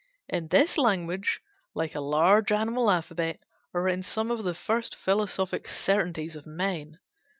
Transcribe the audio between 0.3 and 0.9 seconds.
this